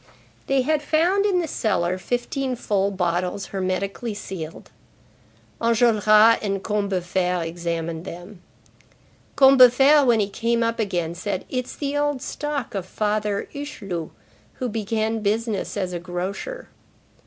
[0.47, 4.71] They had found in the cellar fifteen full bottles hermetically sealed.
[5.61, 8.41] Enjolras and Combeferre examined them.
[9.35, 14.09] Combeferre when he came up again said:—"It's the old stock of Father Hucheloup,
[14.53, 16.67] who began business as a grocer."